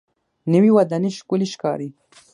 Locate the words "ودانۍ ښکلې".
0.77-1.47